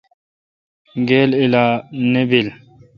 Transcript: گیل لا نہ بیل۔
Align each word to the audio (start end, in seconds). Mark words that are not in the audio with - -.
گیل 1.07 1.31
لا 1.53 1.65
نہ 2.11 2.21
بیل۔ 2.29 2.47